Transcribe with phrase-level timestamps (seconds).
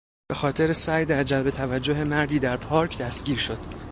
[0.27, 3.59] به خاطر سعی در جلب توجه مردی در پارک دستگیر شد.